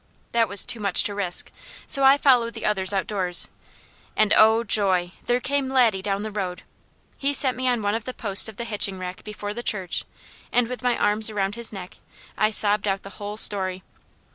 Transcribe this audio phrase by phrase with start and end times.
[0.31, 1.51] That was too much to risk,
[1.85, 3.49] so I followed the others outdoors,
[4.17, 5.11] and oh joy!
[5.27, 6.63] there came Laddie down the road.
[7.19, 10.03] He set me on one of the posts of the hitching rack before the church,
[10.51, 11.97] and with my arms around his neck,
[12.35, 13.83] I sobbed out the whole story.